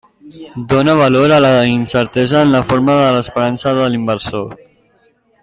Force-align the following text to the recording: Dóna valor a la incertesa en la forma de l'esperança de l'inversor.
Dóna 0.71 0.95
valor 0.95 1.31
a 1.31 1.39
la 1.39 1.67
incertesa 1.67 2.41
en 2.45 2.51
la 2.55 2.63
forma 2.71 2.95
de 3.03 3.13
l'esperança 3.17 3.75
de 3.81 3.87
l'inversor. 3.93 4.59